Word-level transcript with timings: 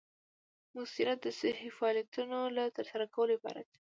مؤثریت 0.73 1.19
د 1.23 1.27
صحیح 1.39 1.71
فعالیتونو 1.77 2.39
له 2.57 2.63
ترسره 2.77 3.05
کولو 3.15 3.33
عبارت 3.37 3.65
دی. 3.71 3.79